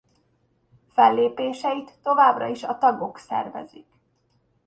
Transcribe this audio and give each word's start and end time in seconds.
Fellépéseit 0.93 1.93
továbbra 2.01 2.47
is 2.47 2.63
a 2.63 2.77
tagok 2.77 3.17
szervezik. 3.17 3.85